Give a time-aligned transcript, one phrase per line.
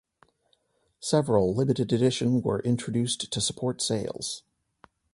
[0.99, 4.41] Several limited edition were introduced to support sales.